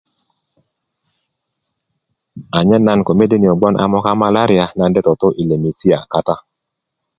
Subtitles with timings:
[2.57, 6.35] anyen nan ko mede niyo bgoŋ a moka malaria nan de toto i lemesia kata